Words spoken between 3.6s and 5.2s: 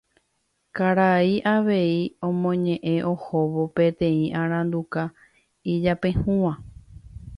peteĩ aranduka